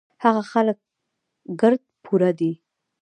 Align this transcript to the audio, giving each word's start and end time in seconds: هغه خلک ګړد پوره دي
هغه 0.23 0.41
خلک 0.51 0.77
ګړد 1.61 1.81
پوره 2.03 2.31
دي 2.39 2.51